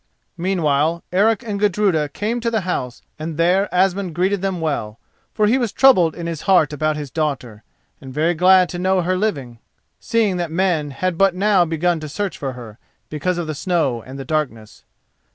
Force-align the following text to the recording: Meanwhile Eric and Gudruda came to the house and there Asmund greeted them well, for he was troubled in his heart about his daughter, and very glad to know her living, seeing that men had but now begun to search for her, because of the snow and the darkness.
Meanwhile 0.35 1.03
Eric 1.11 1.43
and 1.43 1.59
Gudruda 1.59 2.09
came 2.09 2.39
to 2.39 2.49
the 2.49 2.61
house 2.61 3.03
and 3.19 3.37
there 3.37 3.69
Asmund 3.71 4.15
greeted 4.15 4.41
them 4.41 4.59
well, 4.59 4.99
for 5.31 5.45
he 5.45 5.59
was 5.59 5.71
troubled 5.71 6.15
in 6.15 6.25
his 6.25 6.41
heart 6.49 6.73
about 6.73 6.97
his 6.97 7.11
daughter, 7.11 7.63
and 8.01 8.11
very 8.11 8.33
glad 8.33 8.67
to 8.69 8.79
know 8.79 9.01
her 9.03 9.15
living, 9.15 9.59
seeing 9.99 10.37
that 10.37 10.49
men 10.49 10.89
had 10.89 11.19
but 11.19 11.35
now 11.35 11.65
begun 11.65 11.99
to 11.99 12.09
search 12.09 12.35
for 12.35 12.53
her, 12.53 12.79
because 13.11 13.37
of 13.37 13.45
the 13.45 13.53
snow 13.53 14.01
and 14.01 14.17
the 14.17 14.25
darkness. 14.25 14.85